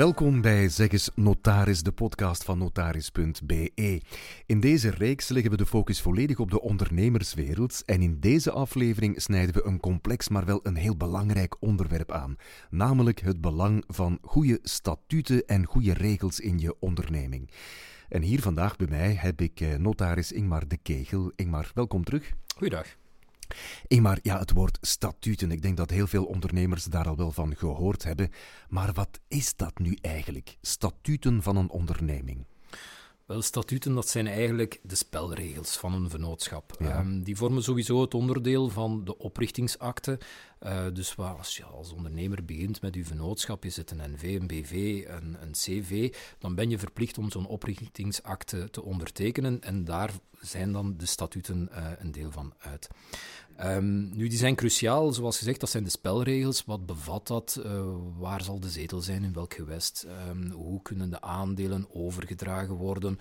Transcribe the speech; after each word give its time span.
Welkom 0.00 0.40
bij 0.40 0.68
Zeggens 0.68 1.10
Notaris, 1.14 1.82
de 1.82 1.92
podcast 1.92 2.44
van 2.44 2.58
notaris.be. 2.58 4.00
In 4.46 4.60
deze 4.60 4.90
reeks 4.90 5.28
leggen 5.28 5.50
we 5.50 5.56
de 5.56 5.66
focus 5.66 6.00
volledig 6.00 6.38
op 6.38 6.50
de 6.50 6.60
ondernemerswereld 6.60 7.82
en 7.84 8.02
in 8.02 8.20
deze 8.20 8.50
aflevering 8.50 9.22
snijden 9.22 9.54
we 9.54 9.64
een 9.64 9.80
complex, 9.80 10.28
maar 10.28 10.44
wel 10.44 10.60
een 10.62 10.76
heel 10.76 10.96
belangrijk 10.96 11.56
onderwerp 11.62 12.12
aan, 12.12 12.36
namelijk 12.70 13.20
het 13.20 13.40
belang 13.40 13.84
van 13.86 14.18
goede 14.22 14.58
statuten 14.62 15.46
en 15.46 15.64
goede 15.64 15.92
regels 15.92 16.40
in 16.40 16.58
je 16.58 16.76
onderneming. 16.78 17.50
En 18.08 18.22
hier 18.22 18.40
vandaag 18.40 18.76
bij 18.76 18.88
mij 18.88 19.14
heb 19.14 19.40
ik 19.40 19.60
eh, 19.60 19.74
notaris 19.74 20.32
Ingmar 20.32 20.68
de 20.68 20.76
Kegel. 20.76 21.32
Ingmar, 21.36 21.70
welkom 21.74 22.04
terug. 22.04 22.32
Goeiedag. 22.56 22.99
Eenmaar, 23.86 24.18
ja, 24.22 24.38
het 24.38 24.52
woord 24.52 24.78
statuten. 24.80 25.50
Ik 25.50 25.62
denk 25.62 25.76
dat 25.76 25.90
heel 25.90 26.06
veel 26.06 26.24
ondernemers 26.24 26.84
daar 26.84 27.08
al 27.08 27.16
wel 27.16 27.32
van 27.32 27.56
gehoord 27.56 28.04
hebben. 28.04 28.30
Maar 28.68 28.92
wat 28.92 29.20
is 29.28 29.56
dat 29.56 29.78
nu 29.78 29.98
eigenlijk? 30.00 30.56
Statuten 30.60 31.42
van 31.42 31.56
een 31.56 31.70
onderneming? 31.70 32.44
Wel, 33.30 33.42
statuten 33.42 33.94
dat 33.94 34.08
zijn 34.08 34.26
eigenlijk 34.26 34.80
de 34.82 34.94
spelregels 34.94 35.76
van 35.76 35.92
een 35.92 36.10
vennootschap. 36.10 36.72
Ehm, 36.80 37.22
die 37.22 37.36
vormen 37.36 37.62
sowieso 37.62 38.00
het 38.00 38.14
onderdeel 38.14 38.68
van 38.68 39.04
de 39.04 39.18
oprichtingsakte. 39.18 40.18
Uh, 40.62 40.86
dus 40.92 41.14
waar, 41.14 41.36
als 41.36 41.56
je 41.56 41.64
als 41.64 41.92
ondernemer 41.92 42.44
begint 42.44 42.80
met 42.80 42.94
je 42.94 43.04
vennootschap, 43.04 43.64
is 43.64 43.76
het 43.76 43.90
een 43.90 44.12
NV, 44.12 44.22
een 44.22 44.46
BV, 44.46 45.04
een, 45.06 45.36
een 45.42 45.52
CV, 45.52 46.14
dan 46.38 46.54
ben 46.54 46.70
je 46.70 46.78
verplicht 46.78 47.18
om 47.18 47.30
zo'n 47.30 47.46
oprichtingsakte 47.46 48.70
te 48.70 48.82
ondertekenen. 48.82 49.62
En 49.62 49.84
daar 49.84 50.10
zijn 50.40 50.72
dan 50.72 50.96
de 50.96 51.06
statuten 51.06 51.68
uh, 51.72 51.86
een 51.98 52.12
deel 52.12 52.30
van 52.30 52.54
uit. 52.58 52.88
Um, 53.64 54.16
nu, 54.16 54.28
die 54.28 54.38
zijn 54.38 54.54
cruciaal, 54.54 55.12
zoals 55.12 55.38
gezegd, 55.38 55.60
dat 55.60 55.70
zijn 55.70 55.84
de 55.84 55.90
spelregels. 55.90 56.64
Wat 56.64 56.86
bevat 56.86 57.26
dat? 57.26 57.62
Uh, 57.66 57.84
waar 58.18 58.42
zal 58.42 58.60
de 58.60 58.70
zetel 58.70 59.00
zijn, 59.00 59.24
in 59.24 59.32
welk 59.32 59.54
gewest? 59.54 60.06
Um, 60.28 60.50
hoe 60.50 60.82
kunnen 60.82 61.10
de 61.10 61.20
aandelen 61.20 61.86
overgedragen 61.92 62.74
worden? 62.74 63.18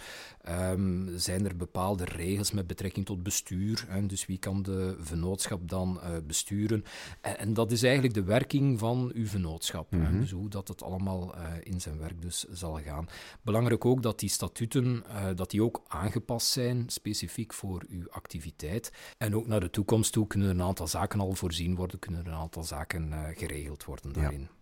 Um, 0.50 1.09
zijn 1.16 1.46
er 1.46 1.56
bepaalde 1.56 2.06
regels 2.06 2.52
met 2.52 2.68
betrekking 2.68 3.06
tot 3.06 3.23
bestuur? 3.23 3.86
Hè? 3.88 4.06
Dus 4.06 4.26
wie 4.26 4.38
kan 4.38 4.62
de 4.62 4.96
vennootschap 5.00 5.70
dan 5.70 6.00
uh, 6.04 6.09
besturen? 6.28 6.84
En, 7.22 7.40
en, 7.40 7.53
dat 7.53 7.72
is 7.72 7.84
eigenlijk 7.84 8.14
de 8.14 8.24
werking 8.24 8.80
van 8.80 9.12
uw 9.14 9.28
vennootschap. 9.28 9.92
Mm 9.92 10.06
-hmm. 10.06 10.20
Dus 10.20 10.31
hoe 10.31 10.50
dat 10.50 10.68
het 10.68 10.84
allemaal 10.84 11.36
uh, 11.36 11.44
in 11.64 11.81
zijn 11.81 11.98
werk 11.98 12.22
dus 12.22 12.46
zal 12.52 12.80
gaan. 12.80 13.08
Belangrijk 13.42 13.86
ook 13.86 14.03
dat 14.03 14.20
die 14.20 14.30
statuten 14.30 15.03
dat 15.36 15.50
die 15.50 15.64
ook 15.64 15.81
aangepast 15.88 16.48
zijn, 16.48 16.84
specifiek 16.88 17.53
voor 17.53 17.84
uw 17.90 18.09
activiteit. 18.09 18.92
En 19.18 19.36
ook 19.36 19.48
naar 19.48 19.59
de 19.59 19.70
toekomst 19.70 20.12
toe 20.12 20.28
kunnen 20.30 20.49
er 20.49 20.55
een 20.55 20.61
aantal 20.61 20.88
zaken 20.88 21.19
al 21.19 21.33
voorzien 21.33 21.75
worden, 21.75 21.99
kunnen 21.99 22.25
er 22.25 22.31
een 22.31 22.38
aantal 22.38 22.63
zaken 22.63 23.08
uh, 23.08 23.23
geregeld 23.33 23.85
worden 23.85 24.13
daarin. 24.13 24.41
Ja. 24.41 24.59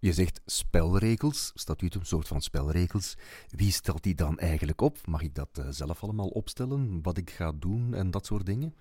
Je 0.00 0.12
zegt 0.12 0.40
spelregels, 0.46 1.50
statuut 1.54 1.94
een 1.94 2.06
soort 2.06 2.28
van 2.28 2.40
spelregels. 2.40 3.16
Wie 3.48 3.72
stelt 3.72 4.02
die 4.02 4.14
dan 4.14 4.38
eigenlijk 4.38 4.80
op? 4.80 5.06
Mag 5.06 5.22
ik 5.22 5.34
dat 5.34 5.48
uh, 5.58 5.66
zelf 5.70 6.02
allemaal 6.02 6.28
opstellen? 6.28 7.02
Wat 7.02 7.16
ik 7.16 7.30
ga 7.30 7.52
doen 7.52 7.94
en 7.94 8.10
dat 8.10 8.26
soort 8.26 8.46
dingen? 8.46 8.74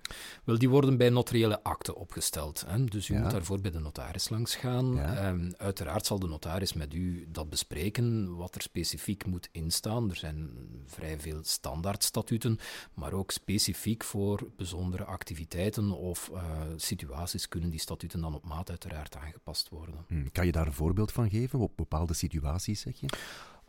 Wel, 0.44 0.58
die 0.58 0.70
worden 0.70 0.98
bij 0.98 1.10
notariële 1.10 1.64
akten 1.64 1.96
opgesteld. 1.96 2.64
Hè? 2.68 2.86
Dus 2.86 3.10
u 3.10 3.14
ja. 3.14 3.22
moet 3.22 3.32
daarvoor 3.32 3.62
bij 3.62 3.72
de 3.72 3.80
notaris 3.80 4.30
langs 4.30 4.56
gaan. 4.56 4.96
Ja. 4.96 5.30
Um, 5.30 5.54
uiteraard 5.58 6.06
zal 6.06 6.20
de 6.20 6.28
notaris 6.28 6.74
met 6.74 6.94
u 6.94 7.28
dat 7.32 7.50
bespreken, 7.50 8.36
wat 8.36 8.56
er 8.56 8.62
specifiek 8.62 9.26
moet 9.26 9.50
instaan. 9.52 10.10
Er 10.10 10.16
zijn 10.16 10.50
vrij 10.86 11.20
veel 11.20 11.40
standaard 11.44 12.04
statuten, 12.04 12.60
maar 12.94 13.14
ook 13.14 13.32
specifiek 13.32 14.04
voor 14.04 14.52
bijzondere 14.56 15.04
activiteiten 15.04 15.92
of 15.92 16.30
uh, 16.34 16.42
situaties 16.76 17.48
kunnen 17.48 17.70
die 17.70 17.80
statuten 17.80 18.22
dan 18.22 18.36
op 18.36 18.46
maat 18.46 18.70
uiteraard 18.70 19.16
aangepast 19.16 19.70
worden. 19.70 20.06
Hmm. 20.08 20.32
Kan 20.32 20.46
je 20.46 20.52
daar 20.52 20.68
een 20.68 20.74
voorbeeld 20.74 21.09
van 21.12 21.30
geven 21.30 21.60
op 21.60 21.72
bepaalde 21.76 22.14
situaties, 22.14 22.82
zeg 22.82 23.00
je? 23.00 23.08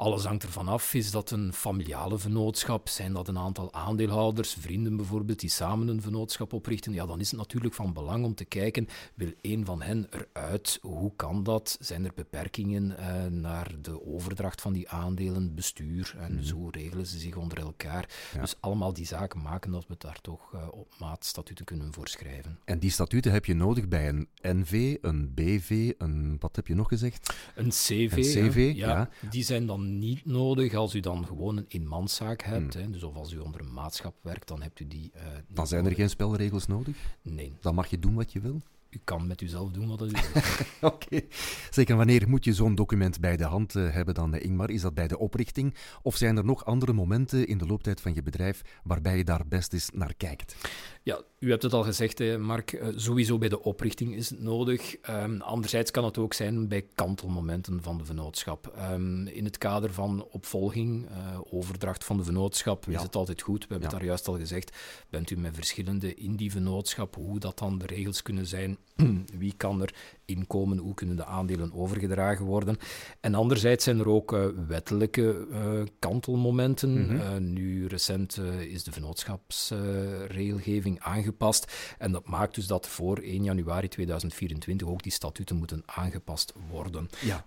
Alles 0.01 0.25
hangt 0.25 0.43
ervan 0.43 0.69
af. 0.69 0.95
Is 0.95 1.11
dat 1.11 1.31
een 1.31 1.53
familiale 1.53 2.19
vennootschap? 2.19 2.89
Zijn 2.89 3.13
dat 3.13 3.29
een 3.29 3.39
aantal 3.39 3.73
aandeelhouders, 3.73 4.57
vrienden 4.61 4.97
bijvoorbeeld, 4.97 5.41
die 5.41 5.51
samen 5.51 5.89
een 5.89 6.03
vennootschap 6.03 6.53
oprichten? 6.53 6.93
Ja, 6.93 7.07
dan 7.07 7.21
is 7.21 7.31
het 7.31 7.39
natuurlijk 7.39 7.75
van 7.75 7.93
belang 7.93 8.25
om 8.25 8.35
te 8.35 8.45
kijken, 8.45 8.89
wil 9.15 9.33
een 9.41 9.65
van 9.65 9.83
hen 9.83 10.09
eruit? 10.11 10.79
Hoe 10.83 11.13
kan 11.17 11.43
dat? 11.43 11.77
Zijn 11.81 12.05
er 12.05 12.13
beperkingen 12.15 12.97
uh, 12.99 13.27
naar 13.27 13.75
de 13.81 14.07
overdracht 14.07 14.61
van 14.61 14.73
die 14.73 14.89
aandelen, 14.89 15.55
bestuur? 15.55 16.15
En 16.19 16.33
mm. 16.33 16.43
zo 16.43 16.69
regelen 16.71 17.07
ze 17.07 17.19
zich 17.19 17.37
onder 17.37 17.59
elkaar. 17.59 18.09
Ja. 18.35 18.41
Dus 18.41 18.55
allemaal 18.61 18.93
die 18.93 19.07
zaken 19.07 19.43
maken 19.43 19.71
dat 19.71 19.87
we 19.87 19.95
daar 19.99 20.21
toch 20.21 20.53
uh, 20.55 20.69
op 20.71 20.95
maat 20.99 21.25
statuten 21.25 21.65
kunnen 21.65 21.93
voorschrijven. 21.93 22.59
En 22.65 22.79
die 22.79 22.91
statuten 22.91 23.33
heb 23.33 23.45
je 23.45 23.55
nodig 23.55 23.89
bij 23.89 24.09
een 24.09 24.29
NV, 24.43 24.97
een 25.01 25.35
BV, 25.35 25.93
een, 25.99 26.37
wat 26.39 26.57
heb 26.57 26.67
je 26.67 26.75
nog 26.75 26.89
gezegd? 26.89 27.35
Een 27.55 27.71
CV. 27.71 28.13
Een 28.17 28.51
CV, 28.51 28.73
ja. 28.75 28.89
ja. 28.89 29.09
Die 29.31 29.45
zijn 29.45 29.67
dan 29.67 29.90
niet 29.99 30.25
nodig 30.25 30.75
als 30.75 30.95
u 30.95 31.01
dan 31.01 31.27
gewoon 31.27 31.57
een 31.57 31.65
eenmanszaak 31.69 32.43
hebt. 32.43 32.75
Hmm. 32.75 32.83
Hè, 32.83 32.91
dus 32.91 33.03
of 33.03 33.15
als 33.15 33.33
u 33.33 33.39
onder 33.39 33.61
een 33.61 33.73
maatschap 33.73 34.15
werkt, 34.23 34.49
dan 34.49 34.63
hebt 34.63 34.81
u 34.81 34.87
die. 34.87 35.13
Uh, 35.17 35.23
dan 35.49 35.67
zijn 35.67 35.87
er 35.87 35.95
geen 35.95 36.11
spelregels 36.11 36.67
nodig? 36.67 36.97
Nee. 37.23 37.53
Dan 37.61 37.75
mag 37.75 37.87
je 37.87 37.99
doen 37.99 38.15
wat 38.15 38.33
je 38.33 38.41
wil? 38.41 38.61
U 38.91 39.01
kan 39.05 39.27
met 39.27 39.41
uzelf 39.41 39.71
doen 39.71 39.89
wat 39.89 40.03
u 40.03 40.11
wil. 40.11 40.43
Oké. 40.81 41.07
Okay. 41.07 41.29
Zeker, 41.71 41.97
wanneer 41.97 42.29
moet 42.29 42.45
je 42.45 42.53
zo'n 42.53 42.75
document 42.75 43.21
bij 43.21 43.37
de 43.37 43.45
hand 43.45 43.75
uh, 43.75 43.91
hebben 43.91 44.15
dan, 44.15 44.35
uh, 44.35 44.45
Ingmar? 44.45 44.71
Is 44.71 44.81
dat 44.81 44.95
bij 44.95 45.09
de 45.09 45.19
oprichting? 45.19 45.75
Of 46.03 46.17
zijn 46.17 46.37
er 46.37 46.45
nog 46.45 46.65
andere 46.65 46.93
momenten 46.93 47.47
in 47.47 47.59
de 47.59 47.67
looptijd 47.67 48.01
van 48.01 48.15
je 48.15 48.23
bedrijf 48.23 48.63
waarbij 48.83 49.17
je 49.17 49.25
daar 49.25 49.47
best 49.49 49.73
eens 49.73 49.91
naar 49.95 50.15
kijkt? 50.17 50.57
Ja, 51.03 51.21
u 51.39 51.51
hebt 51.51 51.63
het 51.63 51.73
al 51.73 51.83
gezegd, 51.83 52.19
hè, 52.19 52.39
Mark. 52.39 52.73
Uh, 52.73 52.89
sowieso 52.97 53.39
bij 53.39 53.49
de 53.49 53.63
oprichting 53.63 54.15
is 54.15 54.31
het 54.31 54.41
nodig. 54.41 54.97
Um, 55.09 55.41
anderzijds 55.41 55.91
kan 55.91 56.05
het 56.05 56.19
ook 56.19 56.35
zijn 56.35 56.69
bij 56.69 56.87
kantelmomenten 56.95 57.83
van 57.83 57.99
de 57.99 58.05
vennootschap. 58.05 58.75
Um, 58.93 59.27
in 59.27 59.45
het 59.45 59.59
kader 59.59 59.93
van 59.93 60.27
opvolging, 60.31 61.09
overdracht 61.51 62.05
van 62.05 62.17
de 62.17 62.25
vennootschap, 62.25 62.85
ja. 62.85 62.97
is 62.97 63.03
het 63.03 63.17
altijd 63.17 63.43
goed. 63.43 63.61
We 63.61 63.67
hebben 63.69 63.79
ja. 63.79 63.89
het 63.89 63.99
daar 63.99 64.09
juist 64.09 64.29
al 64.29 64.39
gezegd. 64.39 64.77
Bent 65.11 65.31
u 65.31 65.37
met 65.37 65.55
verschillende 65.55 66.15
in 66.15 66.37
die 66.37 66.51
vennootschap, 66.51 67.15
hoe 67.15 67.39
dat 67.39 67.59
dan 67.59 67.79
de 67.79 67.87
regels 67.87 68.23
kunnen 68.23 68.47
zijn? 68.47 68.79
Wie 69.39 69.55
kan 69.57 69.83
er 69.83 69.95
inkomen? 70.31 70.79
Hoe 70.79 70.95
kunnen 70.95 71.17
de 71.17 71.25
aandelen 71.25 71.73
overgedragen 71.73 72.45
worden? 72.45 72.77
En 73.21 73.35
anderzijds 73.35 73.85
zijn 73.85 73.99
er 73.99 74.09
ook 74.09 74.33
uh, 74.33 74.45
wettelijke 74.67 75.47
uh, 75.51 75.83
kantelmomenten. 75.99 76.91
Mm 76.91 77.09
-hmm. 77.09 77.17
uh, 77.17 77.37
nu 77.37 77.87
recent 77.87 78.41
is 78.69 78.85
de 78.85 78.93
vennootschapsregelgeving 78.93 81.01
aangepast. 81.01 81.73
En 81.99 82.13
dat 82.13 82.29
maakt 82.29 82.55
dus 82.55 82.67
dat 82.67 82.89
voor 82.89 83.19
1 83.19 83.45
januari 83.45 83.89
2024 83.89 84.89
ook 84.89 85.03
die 85.03 85.13
statuten 85.13 85.57
moeten 85.57 85.83
aangepast 85.87 86.53
worden. 86.71 87.09
Ja. 87.21 87.45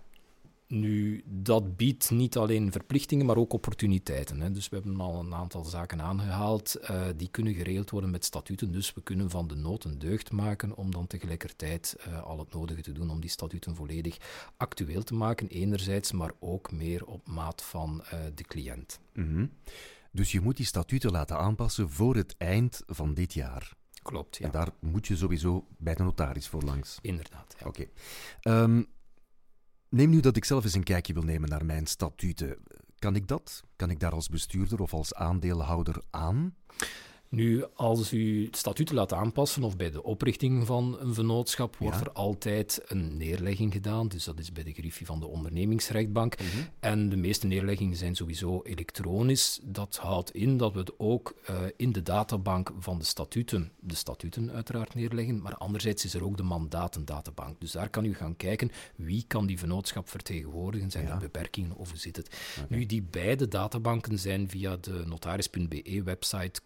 Nu, 0.74 1.24
dat 1.26 1.78
biedt 1.78 2.12
niet 2.12 2.38
alleen 2.38 2.72
verplichtingen, 2.72 3.26
maar 3.26 3.38
ook 3.38 3.54
opportuniteiten. 3.54 4.42
Hè. 4.42 4.52
Dus 4.52 4.70
we 4.70 4.76
hebben 4.76 5.00
al 5.00 5.20
een 5.20 5.34
aantal 5.34 5.64
zaken 5.64 6.02
aangehaald. 6.02 6.78
Uh, 6.82 7.06
die 7.16 7.28
kunnen 7.28 7.54
geregeld 7.54 7.90
worden 7.90 8.10
met 8.10 8.26
statuten. 8.26 8.72
Dus 8.72 8.94
we 8.94 9.02
kunnen 9.02 9.30
van 9.30 9.48
de 9.48 9.56
nood 9.56 9.84
een 9.84 10.00
deugd 10.00 10.32
maken 10.32 10.76
om 10.76 10.92
dan 10.92 11.08
tegelijkertijd 11.08 11.96
uh, 12.08 12.24
al 12.24 12.40
het 12.40 12.54
nodige 12.54 12.82
te 12.82 12.92
doen 12.92 13.10
om 13.10 13.22
die 13.22 13.30
statuten 13.30 13.76
volledig 13.76 14.18
actueel 14.58 15.04
te 15.04 15.14
maken, 15.14 15.48
enerzijds, 15.48 16.12
maar 16.12 16.32
ook 16.40 16.72
meer 16.72 17.06
op 17.06 17.28
maat 17.28 17.64
van 17.64 18.04
uh, 18.04 18.20
de 18.36 18.44
cliënt. 18.44 19.00
Mm 19.14 19.28
-hmm. 19.28 19.52
Dus 20.12 20.32
je 20.32 20.42
moet 20.42 20.58
die 20.58 20.66
statuten 20.66 21.12
laten 21.12 21.38
aanpassen 21.38 21.90
voor 21.90 22.16
het 22.16 22.36
eind 22.38 22.84
van 22.86 23.14
dit 23.14 23.34
jaar. 23.34 23.74
Klopt, 24.02 24.38
ja. 24.38 24.46
En 24.46 24.52
daar 24.52 24.70
moet 24.80 25.08
je 25.08 25.16
sowieso 25.16 25.68
bij 25.78 25.96
de 25.96 26.04
notaris 26.04 26.48
voor 26.48 26.62
langs. 26.62 26.98
Inderdaad. 27.02 27.56
Ja. 27.60 27.68
Oké. 27.68 27.88
Okay. 28.44 28.64
Um, 28.64 28.88
Neem 29.94 30.10
nu 30.10 30.20
dat 30.20 30.36
ik 30.36 30.46
zelf 30.46 30.64
eens 30.64 30.74
een 30.74 30.84
kijkje 30.84 31.14
wil 31.14 31.24
nemen 31.24 31.50
naar 31.50 31.66
mijn 31.66 31.86
statuten. 31.86 32.58
Kan 33.00 33.16
ik 33.16 33.28
dat? 33.28 33.64
Kan 33.76 33.90
ik 33.90 34.00
daar 34.00 34.12
als 34.12 34.30
bestuurder 34.30 34.82
of 34.82 34.94
als 34.94 35.14
aandeelhouder 35.14 36.02
aan? 36.10 36.56
Nu, 37.34 37.66
als 37.76 38.14
u 38.14 38.46
het 38.46 38.58
statuut 38.58 38.92
laat 38.92 39.14
aanpassen 39.14 39.64
of 39.64 39.78
bij 39.78 39.92
de 39.92 40.04
oprichting 40.04 40.66
van 40.66 40.98
een 41.00 41.14
vennootschap, 41.14 41.76
wordt 41.78 41.98
ja. 41.98 42.02
er 42.02 42.12
altijd 42.12 42.82
een 42.86 43.18
neerlegging 43.18 43.74
gedaan. 43.74 44.08
Dus 44.08 44.24
dat 44.24 44.40
is 44.40 44.52
bij 44.52 44.64
de 44.64 44.74
griffie 44.74 45.06
van 45.06 45.20
de 45.20 45.28
ondernemingsrechtbank. 45.28 46.40
Mm 46.40 46.46
-hmm. 46.48 46.68
En 46.80 47.10
de 47.10 47.18
meeste 47.18 47.48
neerleggingen 47.48 47.98
zijn 47.98 48.16
sowieso 48.16 48.62
elektronisch. 48.64 49.60
Dat 49.64 49.98
houdt 49.98 50.32
in 50.32 50.58
dat 50.58 50.74
we 50.74 50.80
het 50.80 51.00
ook 51.00 51.36
uh, 51.50 51.56
in 51.78 51.92
de 51.92 52.02
databank 52.02 52.72
van 52.80 53.00
de 53.00 53.06
statuten, 53.06 53.72
de 53.80 53.96
statuten 53.96 54.52
uiteraard 54.52 54.94
neerleggen, 54.94 55.42
maar 55.42 55.56
anderzijds 55.56 56.06
is 56.06 56.14
er 56.14 56.24
ook 56.24 56.38
de 56.38 56.44
mandatendatabank. 56.44 57.60
Dus 57.60 57.72
daar 57.72 57.90
kan 57.90 58.06
u 58.06 58.16
gaan 58.16 58.36
kijken 58.36 58.72
wie 58.96 59.26
kan 59.28 59.46
die 59.46 59.60
vennootschap 59.60 60.10
vertegenwoordigen, 60.10 60.92
zijn 60.92 61.06
ja. 61.06 61.14
er 61.14 61.20
beperkingen 61.20 61.76
of 61.76 61.90
hoe 61.90 62.00
zit 62.00 62.16
het. 62.16 62.38
Okay. 62.64 62.78
Nu, 62.78 62.86
die 62.86 63.02
beide 63.02 63.48
databanken 63.48 64.20
zijn 64.20 64.50
via 64.50 64.78
de 64.78 65.04
notaris.be 65.06 66.02
website 66.04 66.62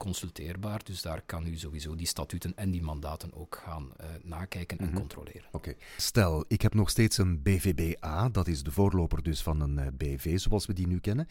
Dus 0.84 1.02
daar 1.02 1.22
kan 1.26 1.48
u 1.48 1.58
sowieso 1.58 1.96
die 1.96 2.08
statuten 2.08 2.56
en 2.56 2.72
die 2.72 2.82
mandaten 2.82 3.34
ook 3.34 3.62
gaan 3.64 3.92
uh, 4.02 4.06
nakijken 4.24 4.78
en 4.78 4.84
mm 4.84 4.90
-hmm. 4.90 5.00
controleren. 5.00 5.46
Oké. 5.52 5.56
Okay. 5.56 5.78
Stel, 5.98 6.46
ik 6.48 6.62
heb 6.62 6.74
nog 6.74 6.90
steeds 6.90 7.18
een 7.18 7.42
BVBA, 7.42 8.30
dat 8.30 8.48
is 8.48 8.64
de 8.64 8.72
voorloper 8.72 9.24
dus 9.24 9.42
van 9.42 9.62
een 9.62 9.78
uh, 9.78 9.88
BV 9.94 10.40
zoals 10.40 10.66
we 10.66 10.74
die 10.74 10.88
nu 10.88 11.00
kennen. 11.00 11.28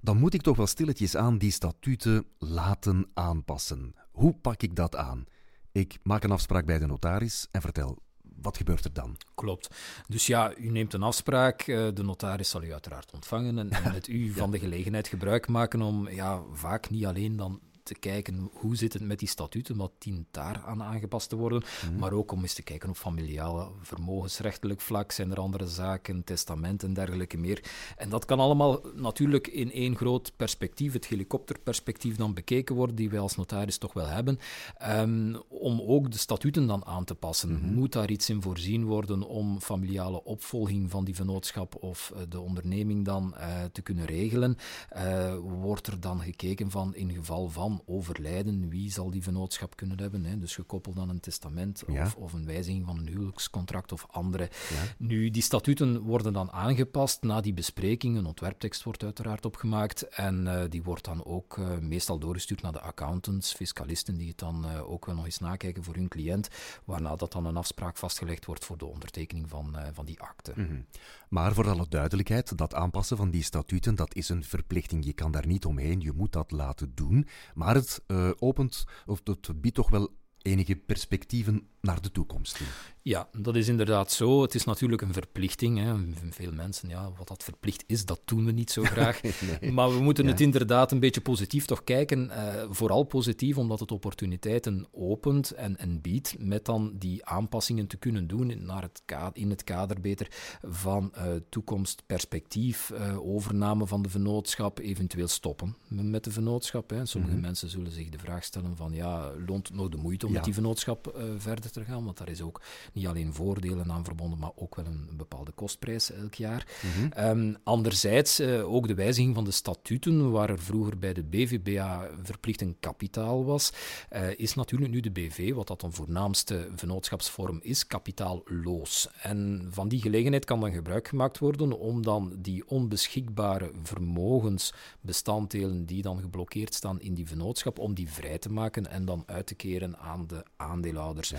Dan 0.00 0.18
moet 0.18 0.34
ik 0.34 0.42
toch 0.42 0.56
wel 0.56 0.66
stilletjes 0.66 1.16
aan 1.16 1.38
die 1.38 1.50
statuten 1.50 2.26
laten 2.38 3.10
aanpassen. 3.14 3.94
Hoe 4.10 4.34
pak 4.34 4.62
ik 4.62 4.76
dat 4.76 4.96
aan? 4.96 5.24
Ik 5.72 5.98
maak 6.02 6.24
een 6.24 6.30
afspraak 6.30 6.66
bij 6.66 6.78
de 6.78 6.86
notaris 6.86 7.48
en 7.50 7.60
vertel, 7.60 7.98
wat 8.42 8.56
gebeurt 8.56 8.84
er 8.84 8.92
dan? 8.92 9.16
Klopt. 9.34 9.74
Dus 10.06 10.26
ja, 10.26 10.56
u 10.56 10.70
neemt 10.70 10.92
een 10.92 11.02
afspraak. 11.02 11.60
Eh, 11.60 11.88
de 11.94 12.02
notaris 12.02 12.50
zal 12.50 12.62
u 12.62 12.72
uiteraard 12.72 13.12
ontvangen 13.12 13.58
en, 13.58 13.70
en 13.70 13.92
met 13.92 14.08
u 14.08 14.32
van 14.32 14.50
de 14.50 14.58
gelegenheid 14.58 15.08
gebruik 15.08 15.48
maken 15.48 15.82
om 15.82 16.08
ja, 16.08 16.42
vaak 16.52 16.90
niet 16.90 17.06
alleen 17.06 17.36
dan 17.36 17.60
te 17.88 17.94
kijken 17.94 18.50
hoe 18.52 18.76
zit 18.76 18.92
het 18.92 19.02
met 19.02 19.18
die 19.18 19.28
statuten, 19.28 19.76
wat 19.76 19.92
dient 19.98 20.26
daar 20.30 20.62
aan 20.66 20.82
aangepast 20.82 21.28
te 21.28 21.36
worden, 21.36 21.62
mhm. 21.84 21.98
maar 21.98 22.12
ook 22.12 22.32
om 22.32 22.42
eens 22.42 22.54
te 22.54 22.62
kijken 22.62 22.88
op 22.88 22.96
familiale 22.96 23.68
vermogensrechtelijk 23.82 24.80
vlak, 24.80 25.12
zijn 25.12 25.30
er 25.30 25.40
andere 25.40 25.66
zaken, 25.66 26.24
testament 26.24 26.82
en 26.82 26.94
dergelijke 26.94 27.36
meer. 27.36 27.62
En 27.96 28.08
dat 28.08 28.24
kan 28.24 28.40
allemaal 28.40 28.80
natuurlijk 28.94 29.46
in 29.46 29.72
één 29.72 29.96
groot 29.96 30.32
perspectief, 30.36 30.92
het 30.92 31.06
helikopterperspectief 31.06 32.16
dan 32.16 32.34
bekeken 32.34 32.74
worden, 32.74 32.96
die 32.96 33.10
wij 33.10 33.20
als 33.20 33.36
notaris 33.36 33.78
toch 33.78 33.92
wel 33.92 34.06
hebben, 34.06 34.38
um, 34.82 35.42
om 35.48 35.80
ook 35.80 36.10
de 36.10 36.18
statuten 36.18 36.66
dan 36.66 36.84
aan 36.84 37.04
te 37.04 37.14
passen. 37.14 37.52
Mhm. 37.52 37.74
Moet 37.74 37.92
daar 37.92 38.10
iets 38.10 38.30
in 38.30 38.42
voorzien 38.42 38.84
worden 38.84 39.22
om 39.22 39.60
familiale 39.60 40.24
opvolging 40.24 40.90
van 40.90 41.04
die 41.04 41.14
vennootschap 41.14 41.82
of 41.82 42.12
uh, 42.14 42.22
de 42.28 42.40
onderneming 42.40 43.04
dan 43.04 43.34
uh, 43.36 43.64
te 43.72 43.82
kunnen 43.82 44.04
regelen? 44.04 44.56
Uh, 44.96 45.34
wordt 45.38 45.86
er 45.86 46.00
dan 46.00 46.20
gekeken 46.20 46.70
van 46.70 46.94
in 46.94 47.12
geval 47.12 47.48
van 47.48 47.77
overlijden, 47.86 48.68
wie 48.68 48.92
zal 48.92 49.10
die 49.10 49.22
vennootschap 49.22 49.76
kunnen 49.76 50.00
hebben? 50.00 50.24
Hè? 50.24 50.38
Dus 50.38 50.54
gekoppeld 50.54 50.98
aan 50.98 51.08
een 51.08 51.20
testament 51.20 51.84
of, 51.84 52.14
of, 52.14 52.32
een 52.32 52.46
wijziging 52.46 52.86
van 52.86 52.98
een 52.98 53.06
huwelijkscontract 53.06 53.92
of 53.92 54.06
andere. 54.10 54.50
Nu, 54.96 55.30
die 55.30 55.42
statuten 55.42 56.00
worden 56.00 56.32
dan 56.32 56.50
aangepast 56.50 57.22
na 57.22 57.40
die 57.40 57.52
bespreking. 57.52 58.16
Een 58.16 58.26
ontwerptekst 58.26 58.82
wordt 58.82 59.04
uiteraard 59.04 59.44
opgemaakt 59.44 60.02
en 60.08 60.46
uh, 60.46 60.62
die 60.68 60.82
wordt 60.82 61.04
dan 61.04 61.24
ook 61.24 61.56
uh, 61.56 61.78
meestal 61.78 62.18
doorgestuurd 62.18 62.62
naar 62.62 62.72
de 62.72 62.80
accountants, 62.80 63.54
fiscalisten, 63.54 64.16
die 64.16 64.28
het 64.28 64.38
dan 64.38 64.64
uh, 64.64 64.90
ook 64.90 65.06
wel 65.06 65.14
nog 65.14 65.24
eens 65.24 65.38
nakijken 65.38 65.84
voor 65.84 65.94
hun 65.94 66.08
cliënt, 66.08 66.48
waarna 66.84 67.16
dat 67.16 67.32
dan 67.32 67.46
een 67.46 67.56
afspraak 67.56 67.96
vastgelegd 67.96 68.44
wordt 68.44 68.64
voor 68.64 68.78
de 68.78 68.86
ondertekening 68.86 69.48
van, 69.48 69.76
van 69.92 70.04
die 70.04 70.20
akte. 70.20 70.52
Mm 70.56 70.66
-hmm. 70.66 70.84
Maar 71.28 71.54
voor 71.54 71.68
alle 71.68 71.86
duidelijkheid, 71.88 72.58
dat 72.58 72.74
aanpassen 72.74 73.16
van 73.16 73.30
die 73.30 73.42
statuten, 73.42 73.94
dat 73.94 74.14
is 74.14 74.28
een 74.28 74.44
verplichting. 74.44 75.04
Je 75.04 75.12
kan 75.12 75.30
daar 75.30 75.46
niet 75.46 75.64
omheen, 75.64 76.00
je 76.00 76.12
moet 76.12 76.32
dat 76.32 76.50
laten 76.50 76.92
doen. 76.94 77.26
Maar 77.54 77.67
het 77.74 78.02
uh, 78.06 78.30
opent, 78.38 78.84
of 79.06 79.20
het 79.24 79.60
biedt 79.60 79.74
toch 79.74 79.90
wel 79.90 80.16
enige 80.42 80.76
perspectieven 80.76 81.68
naar 81.80 82.00
de 82.00 82.10
toekomst 82.10 82.60
Ja, 83.02 83.28
dat 83.32 83.56
is 83.56 83.68
inderdaad 83.68 84.12
zo. 84.12 84.42
Het 84.42 84.54
is 84.54 84.64
natuurlijk 84.64 85.02
een 85.02 85.12
verplichting. 85.12 85.78
Hè. 85.78 85.94
Veel 86.30 86.52
mensen, 86.52 86.88
ja, 86.88 87.12
wat 87.16 87.28
dat 87.28 87.44
verplicht 87.44 87.84
is, 87.86 88.04
dat 88.04 88.20
doen 88.24 88.44
we 88.44 88.52
niet 88.52 88.70
zo 88.70 88.82
graag. 88.82 89.20
Maar 89.72 89.94
we 89.96 90.02
moeten 90.02 90.26
het 90.26 90.40
inderdaad 90.40 90.92
een 90.92 91.00
beetje 91.00 91.20
positief 91.20 91.64
toch 91.64 91.84
kijken. 91.84 92.30
Uh, 92.30 92.64
vooral 92.70 93.02
positief, 93.02 93.58
omdat 93.58 93.80
het 93.80 93.92
opportuniteiten 93.92 94.86
opent 94.92 95.50
en, 95.50 95.76
en 95.78 96.00
biedt 96.00 96.36
met 96.38 96.64
dan 96.64 96.92
die 96.98 97.24
aanpassingen 97.24 97.86
te 97.86 97.96
kunnen 97.96 98.26
doen 98.26 98.64
naar 98.64 98.82
het 98.82 99.02
kader, 99.04 99.42
in 99.42 99.50
het 99.50 99.64
kader 99.64 100.00
beter 100.00 100.30
van 100.62 101.12
uh, 101.16 101.24
toekomstperspectief, 101.48 102.90
uh, 102.90 103.28
overname 103.28 103.86
van 103.86 104.02
de 104.02 104.08
vennootschap, 104.08 104.78
eventueel 104.78 105.28
stoppen 105.28 105.76
met 105.88 106.24
de 106.24 106.30
vennootschap. 106.30 106.90
Hè. 106.90 107.06
Sommige 107.06 107.32
mm 107.32 107.38
-hmm. 107.38 107.46
mensen 107.46 107.68
zullen 107.68 107.92
zich 107.92 108.08
de 108.08 108.18
vraag 108.18 108.44
stellen 108.44 108.76
van, 108.76 108.92
ja, 108.92 109.32
loont 109.46 109.68
het 109.68 109.76
nog 109.76 109.88
de 109.88 109.96
moeite 109.96 110.26
om 110.26 110.30
ja. 110.30 110.36
met 110.36 110.44
die 110.44 110.54
vennootschap 110.54 111.20
verder 111.38 111.70
te 111.70 111.77
gaan? 111.84 112.04
Want 112.04 112.18
daar 112.18 112.28
is 112.28 112.42
ook 112.42 112.60
niet 112.92 113.06
alleen 113.06 113.34
voordelen 113.34 113.92
aan 113.92 114.04
verbonden, 114.04 114.38
maar 114.38 114.52
ook 114.54 114.74
wel 114.74 114.86
een 114.86 115.08
bepaalde 115.16 115.52
kostprijs 115.52 116.12
elk 116.12 116.34
jaar. 116.34 116.66
Mm 116.82 117.08
um, 117.18 117.56
anderzijds 117.62 118.40
uh, 118.40 118.72
ook 118.72 118.88
de 118.88 118.94
wijziging 118.94 119.34
van 119.34 119.44
de 119.44 119.50
statuten, 119.50 120.30
waar 120.30 120.50
er 120.50 120.58
vroeger 120.58 120.98
bij 120.98 121.12
de 121.12 121.22
BVBA 121.22 122.08
verplicht 122.22 122.60
een 122.60 122.76
kapitaal 122.80 123.44
was, 123.44 123.72
uh, 124.12 124.28
is 124.36 124.54
natuurlijk 124.54 124.90
nu 124.90 125.00
de 125.00 125.10
BV, 125.10 125.54
wat 125.54 125.66
dat 125.66 125.82
een 125.82 125.92
voornaamste 125.92 126.68
vennootschapsvorm 126.74 127.58
is, 127.62 127.86
kapitaalloos. 127.86 129.08
En 129.22 129.68
van 129.70 129.88
die 129.88 130.00
gelegenheid 130.00 130.44
kan 130.44 130.60
dan 130.60 130.72
gebruik 130.72 131.08
gemaakt 131.08 131.38
worden 131.38 131.78
om 131.78 132.02
dan 132.02 132.36
die 132.38 132.68
onbeschikbare 132.68 133.70
vermogensbestanddelen 133.82 135.86
die 135.86 136.02
dan 136.02 136.20
geblokkeerd 136.20 136.74
staan 136.74 137.00
in 137.00 137.14
die 137.14 137.26
vennootschap, 137.26 137.78
om 137.78 137.94
die 137.94 138.10
vrij 138.10 138.38
te 138.38 138.50
maken 138.50 138.90
en 138.90 139.04
dan 139.04 139.22
uit 139.26 139.46
te 139.46 139.54
keren 139.54 139.98
aan 139.98 140.26
de 140.26 140.44
aandeelhouders. 140.56 141.28
Ja. 141.28 141.38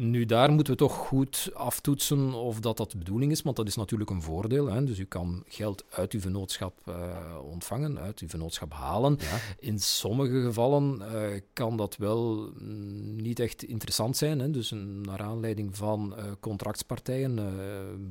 Nu, 0.00 0.24
daar 0.24 0.52
moeten 0.52 0.72
we 0.72 0.78
toch 0.78 0.94
goed 0.94 1.50
aftoetsen 1.54 2.32
of 2.34 2.60
dat 2.60 2.76
dat 2.76 2.90
de 2.90 2.98
bedoeling 2.98 3.32
is, 3.32 3.42
want 3.42 3.56
dat 3.56 3.66
is 3.66 3.76
natuurlijk 3.76 4.10
een 4.10 4.22
voordeel. 4.22 4.66
Hè? 4.66 4.84
Dus 4.84 4.98
u 4.98 5.04
kan 5.04 5.44
geld 5.46 5.84
uit 5.90 6.12
uw 6.12 6.20
vennootschap 6.20 6.80
uh, 6.88 6.94
ontvangen, 7.50 7.98
uit 7.98 8.18
uw 8.18 8.28
vennootschap 8.28 8.72
halen. 8.72 9.18
Ja. 9.20 9.38
In 9.58 9.80
sommige 9.80 10.42
gevallen 10.42 11.02
uh, 11.02 11.40
kan 11.52 11.76
dat 11.76 11.96
wel 11.96 12.52
mm, 12.58 13.22
niet 13.22 13.40
echt 13.40 13.62
interessant 13.62 14.16
zijn. 14.16 14.38
Hè? 14.38 14.50
Dus 14.50 14.70
een, 14.70 15.00
naar 15.00 15.22
aanleiding 15.22 15.76
van 15.76 16.14
uh, 16.16 16.24
contractspartijen, 16.40 17.34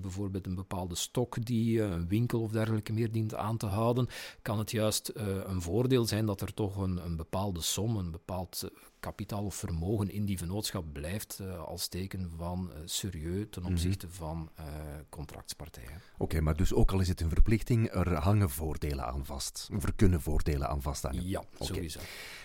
bijvoorbeeld 0.01 0.45
een 0.45 0.55
bepaalde 0.55 0.95
stok 0.95 1.45
die 1.45 1.81
een 1.81 2.07
winkel 2.07 2.41
of 2.41 2.51
dergelijke 2.51 2.93
meer 2.93 3.11
dient 3.11 3.35
aan 3.35 3.57
te 3.57 3.65
houden, 3.65 4.07
kan 4.41 4.59
het 4.59 4.71
juist 4.71 5.11
een 5.45 5.61
voordeel 5.61 6.05
zijn 6.05 6.25
dat 6.25 6.41
er 6.41 6.53
toch 6.53 6.77
een, 6.77 7.05
een 7.05 7.15
bepaalde 7.15 7.61
som, 7.61 7.97
een 7.97 8.11
bepaald 8.11 8.69
kapitaal 8.99 9.45
of 9.45 9.55
vermogen 9.55 10.09
in 10.09 10.25
die 10.25 10.37
vennootschap 10.37 10.85
blijft 10.93 11.39
uh, 11.41 11.67
als 11.77 11.87
teken 11.87 12.31
van 12.37 12.71
uh, 12.73 12.79
serieus 12.85 13.45
ten 13.49 13.61
mhm. 13.61 13.71
opzichte 13.71 14.05
mm 14.05 14.11
-hmm. 14.11 14.19
van 14.19 14.49
uh, 14.59 14.65
contractspartijen. 15.09 16.01
Oké, 16.13 16.23
okay, 16.23 16.39
maar 16.39 16.55
dus 16.55 16.73
ook 16.73 16.91
al 16.91 16.99
is 16.99 17.07
het 17.07 17.21
een 17.21 17.29
verplichting, 17.29 17.93
er 17.93 18.13
hangen 18.13 18.49
voordelen 18.49 19.05
aan 19.05 19.25
vast. 19.25 19.69
Of 19.75 19.83
er 19.83 19.93
kunnen 19.95 20.21
voordelen 20.21 20.67
aan 20.69 20.81
vast 20.81 21.03
hangen. 21.03 21.27
Ja, 21.27 21.39
okay. 21.39 21.67
sowieso. 21.67 21.99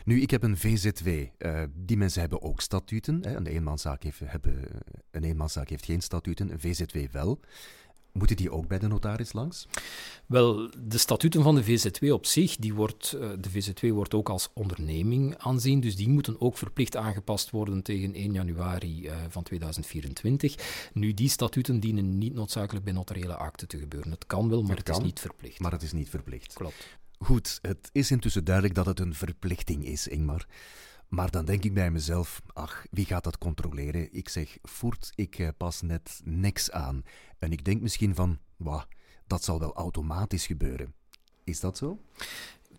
Nu, 0.04 0.20
ik 0.20 0.30
heb 0.30 0.42
een 0.42 0.56
VZW. 0.56 1.08
die 1.74 1.96
mensen 1.96 2.20
hebben 2.20 2.42
ook 2.42 2.60
statuten. 2.60 3.22
Hè. 3.22 3.36
Een, 3.36 3.46
eenmanszaak 3.46 4.02
heeft, 4.02 4.20
hebben, 4.24 4.64
een 5.10 5.24
eenmanszaak 5.24 5.68
heeft 5.68 5.84
geen 5.84 6.00
statuten, 6.00 6.50
een 6.50 6.60
VZW 6.60 6.98
wel. 7.10 7.40
Moeten 8.12 8.36
die 8.36 8.50
ook 8.50 8.66
bij 8.66 8.78
de 8.78 8.88
notaris 8.88 9.32
langs? 9.32 9.66
Wel, 10.26 10.70
de 10.78 10.98
statuten 10.98 11.42
van 11.42 11.54
de 11.54 11.64
VZW 11.64 12.12
op 12.12 12.26
zich, 12.26 12.56
die 12.56 12.74
wordt, 12.74 13.12
eh, 13.12 13.30
de 13.40 13.50
VZW 13.50 13.90
wordt 13.90 14.14
ook 14.14 14.28
als 14.28 14.50
onderneming 14.54 15.36
aanzien, 15.38 15.80
dus 15.80 15.96
die 15.96 16.08
moeten 16.08 16.40
ook 16.40 16.56
verplicht 16.56 16.96
aangepast 16.96 17.50
worden 17.50 17.82
tegen 17.82 18.14
1 18.14 18.32
januari 18.32 19.06
uh, 19.06 19.14
van 19.28 19.42
2024. 19.42 20.90
Nu, 20.92 21.14
die 21.14 21.28
statuten 21.28 21.80
dienen 21.80 22.18
niet 22.18 22.34
noodzakelijk 22.34 22.84
bij 22.84 22.94
notariële 22.94 23.36
akten 23.36 23.68
te 23.68 23.78
gebeuren. 23.78 24.10
Het 24.10 24.26
kan 24.26 24.48
wel, 24.48 24.62
maar 24.62 24.76
het, 24.76 24.86
het 24.86 24.96
is 24.96 25.02
niet 25.02 25.20
verplicht. 25.20 25.60
Maar 25.60 25.72
het 25.72 25.82
is 25.82 25.92
niet 25.92 26.08
verplicht. 26.08 26.52
Klopt. 26.52 26.98
Goed, 27.18 27.58
het 27.62 27.90
is 27.92 28.10
intussen 28.10 28.44
duidelijk 28.44 28.74
dat 28.74 28.86
het 28.86 29.00
een 29.00 29.14
verplichting 29.14 29.86
is, 29.86 30.08
Ingmar. 30.08 30.46
Maar 31.14 31.30
dan 31.30 31.44
denk 31.44 31.64
ik 31.64 31.74
bij 31.74 31.90
mezelf, 31.90 32.42
ach, 32.52 32.86
wie 32.90 33.04
gaat 33.04 33.24
dat 33.24 33.38
controleren? 33.38 34.08
Ik 34.12 34.28
zeg, 34.28 34.58
voert, 34.62 35.12
ik 35.14 35.38
eh, 35.38 35.48
pas 35.56 35.80
net 35.80 36.20
niks 36.24 36.70
aan. 36.70 37.02
En 37.38 37.52
ik 37.52 37.64
denk 37.64 37.80
misschien 37.80 38.14
van, 38.14 38.38
wauw, 38.56 38.84
dat 39.26 39.44
zal 39.44 39.58
wel 39.58 39.74
automatisch 39.74 40.46
gebeuren. 40.46 40.94
Is 41.44 41.60
dat 41.60 41.76
zo? 41.76 42.00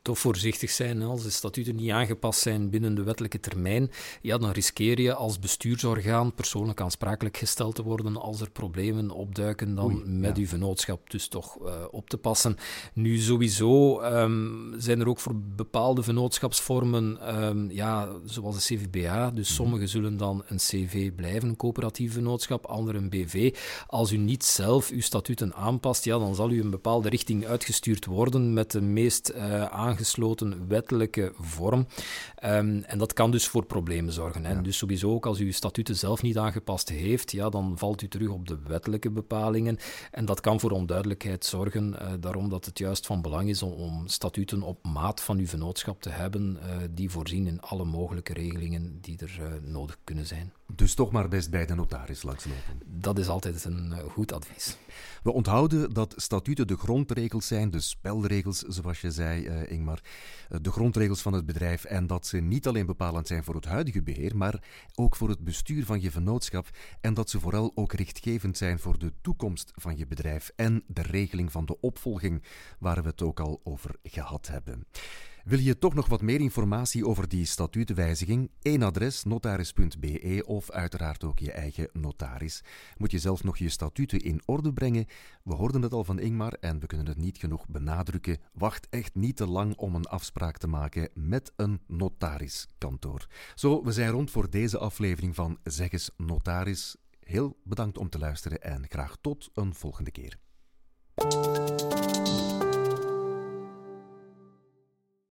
Toch 0.04 0.20
voorzichtig 0.20 0.70
zijn. 0.70 1.02
Als 1.02 1.24
de 1.24 1.30
statuten 1.30 1.76
niet 1.76 1.92
aangepast 1.92 2.40
zijn 2.40 2.70
binnen 2.70 2.96
de 2.96 3.04
wettelijke 3.04 3.40
termijn, 3.40 3.92
ja, 4.22 4.38
dan 4.38 4.52
riskeer 4.52 5.02
je 5.02 5.14
als 5.14 5.40
bestuursorgaan 5.40 6.34
persoonlijk 6.34 6.82
aansprakelijk 6.82 7.38
gesteld 7.38 7.76
te 7.76 7.84
worden 7.84 8.18
als 8.18 8.42
er 8.42 8.52
problemen 8.52 9.10
opduiken 9.10 9.76
dan 9.76 9.86
Oei, 9.86 10.04
met 10.06 10.36
ja. 10.36 10.42
uw 10.42 10.48
vennootschap 10.48 11.10
dus 11.10 11.28
toch 11.28 11.58
uh, 11.62 11.74
op 11.92 12.10
te 12.10 12.18
passen. 12.18 12.58
Nu 12.94 13.18
sowieso 13.18 14.02
um, 14.02 14.74
zijn 14.78 15.00
er 15.00 15.08
ook 15.08 15.20
voor 15.20 15.36
bepaalde 15.56 16.04
vennootschapsvormen, 16.04 17.36
um, 17.46 17.72
ja, 17.72 18.10
zoals 18.26 18.56
de 18.56 18.76
CVBA, 18.76 19.32
dus 19.32 19.50
mm 19.50 19.62
sommigen 19.64 19.90
zullen 19.90 20.18
dan 20.18 20.44
een 20.48 20.58
CV 20.58 21.12
blijven, 21.16 21.50
een 21.50 21.56
coöperatief 21.56 22.14
vennootschap, 22.14 22.66
anderen 22.66 23.04
een 23.04 23.10
BV. 23.10 23.56
Als 23.88 24.12
u 24.12 24.18
niet 24.18 24.44
zelf 24.44 24.90
uw 24.90 25.02
statuten 25.02 25.54
aanpast, 25.54 26.06
ja, 26.06 26.18
dan 26.20 26.36
zal 26.36 26.52
u 26.52 26.62
een 26.62 26.70
bepaalde 26.70 27.10
richting 27.10 27.46
uitgestuurd 27.46 28.06
worden 28.06 28.54
met 28.54 28.72
de 28.72 28.82
meest 28.82 29.32
uh, 29.36 29.66
aangesloten 29.94 30.68
wettelijke 30.68 31.34
vorm. 31.40 31.88
Um, 32.44 32.84
en 32.84 32.98
dat 32.98 33.14
kan 33.14 33.32
dus 33.32 33.48
voor 33.48 33.66
problemen 33.66 34.14
zorgen. 34.14 34.46
Hè. 34.46 34.54
Ja. 34.54 34.62
Dus 34.62 34.78
sowieso 34.78 35.14
ook 35.14 35.26
als 35.26 35.40
u 35.40 35.46
uw 35.46 35.52
statuten 35.52 35.96
zelf 35.96 36.22
niet 36.22 36.38
aangepast 36.38 36.90
heeft, 36.90 37.32
ja, 37.32 37.50
dan 37.50 37.78
valt 37.78 38.02
u 38.02 38.08
terug 38.08 38.30
op 38.30 38.48
de 38.48 38.58
wettelijke 38.68 39.12
bepalingen. 39.12 39.78
En 40.12 40.26
dat 40.26 40.40
kan 40.40 40.60
voor 40.60 40.72
onduidelijkheid 40.72 41.46
zorgen. 41.46 41.96
Uh, 42.02 42.12
daarom 42.20 42.50
dat 42.50 42.66
het 42.66 42.80
juist 42.80 43.06
van 43.06 43.22
belang 43.22 43.50
is 43.50 43.64
om, 43.64 43.72
om, 43.72 44.08
statuten 44.08 44.62
op 44.62 44.86
maat 44.86 45.22
van 45.22 45.38
uw 45.38 45.48
vennootschap 45.48 46.02
te 46.02 46.10
hebben, 46.10 46.58
uh, 46.62 46.76
die 46.92 47.10
voorzien 47.10 47.48
in 47.48 47.62
alle 47.62 47.86
mogelijke 47.86 48.34
regelingen 48.34 48.98
die 49.02 49.18
er 49.20 49.38
uh, 49.40 49.48
nodig 49.62 49.98
kunnen 50.04 50.26
zijn. 50.26 50.54
Dus 50.76 50.94
toch 50.94 51.12
maar 51.12 51.28
best 51.28 51.50
bij 51.50 51.66
de 51.66 51.76
notaris 51.76 52.24
langslopen. 52.24 52.82
Dat 52.86 53.20
is 53.20 53.28
altijd 53.28 53.66
een 53.66 53.94
goed 54.10 54.34
advies. 54.34 54.78
We 55.24 55.32
onthouden 55.32 55.94
dat 55.94 56.14
statuten 56.18 56.68
de 56.68 56.78
grondregels 56.78 57.48
zijn, 57.48 57.72
de 57.72 57.80
spelregels, 57.80 58.60
zoals 58.60 59.02
je 59.02 59.12
zei, 59.12 59.48
uh, 59.48 59.72
Ingmar. 59.72 60.00
De 60.62 60.72
grondregels 60.72 61.22
van 61.22 61.34
het 61.34 61.46
bedrijf 61.46 61.84
en 61.84 62.08
dat 62.08 62.28
ze 62.28 62.38
niet 62.38 62.68
alleen 62.68 62.86
bepalend 62.86 63.28
zijn 63.28 63.44
voor 63.44 63.56
het 63.56 63.66
huidige 63.66 64.04
beheer, 64.04 64.38
maar 64.38 64.64
ook 64.96 65.16
voor 65.16 65.30
het 65.30 65.40
bestuur 65.40 65.86
van 65.86 66.02
je 66.02 66.12
vennootschap 66.12 66.68
en 67.02 67.14
dat 67.14 67.30
ze 67.30 67.40
vooral 67.40 67.72
ook 67.76 67.94
richtgevend 67.94 68.58
zijn 68.58 68.80
voor 68.80 69.00
de 69.00 69.14
toekomst 69.22 69.72
van 69.76 69.98
je 69.98 70.08
bedrijf 70.08 70.52
en 70.56 70.84
de 70.88 71.02
regeling 71.02 71.52
van 71.52 71.66
de 71.66 71.80
opvolging, 71.80 72.44
waar 72.80 73.02
we 73.02 73.10
het 73.10 73.22
ook 73.22 73.40
al 73.40 73.62
over 73.64 73.96
gehad 74.04 74.48
hebben. 74.48 74.86
Wil 75.44 75.60
je 75.60 75.78
toch 75.78 75.94
nog 75.94 76.08
wat 76.08 76.22
meer 76.22 76.40
informatie 76.40 77.08
over 77.08 77.28
die 77.28 77.46
statutenwijziging? 77.46 78.52
Eén 78.62 78.84
adres, 78.84 79.24
notaris.be 79.24 80.44
of 80.46 80.72
uiteraard 80.72 81.24
ook 81.24 81.40
je 81.40 81.52
eigen 81.52 81.90
notaris. 81.94 82.64
Moet 82.98 83.12
je 83.12 83.20
zelf 83.20 83.44
nog 83.44 83.58
je 83.58 83.70
statuten 83.70 84.20
in 84.20 84.42
orde 84.46 84.74
brengen? 84.74 85.06
We 85.44 85.54
hoorden 85.54 85.82
het 85.82 85.94
al 85.94 86.04
van 86.04 86.20
Ingmar 86.20 86.54
en 86.54 86.80
we 86.80 86.86
kunnen 86.86 87.08
het 87.08 87.18
niet 87.18 87.38
genoeg 87.38 87.68
benadrukken. 87.68 88.38
Wacht 88.54 88.88
echt 88.90 89.16
niet 89.16 89.36
te 89.36 89.48
lang 89.48 89.76
om 89.76 89.96
een 89.96 90.06
afspraak 90.06 90.58
te 90.58 90.68
maken 90.68 91.10
met 91.14 91.52
een 91.56 91.82
notariskantoor. 91.88 93.28
Zo, 93.56 93.84
we 93.84 93.92
zijn 93.92 94.12
rond 94.12 94.32
voor 94.32 94.50
deze 94.50 94.78
aflevering 94.78 95.36
van 95.36 95.58
Zeg 95.64 95.92
eens 95.92 96.12
Notaris. 96.18 96.96
Heel 97.20 97.58
bedankt 97.64 97.98
om 97.98 98.10
te 98.10 98.18
luisteren 98.18 98.62
en 98.62 98.86
graag 98.90 99.18
tot 99.22 99.50
een 99.54 99.74
volgende 99.74 100.12
keer. 100.12 100.38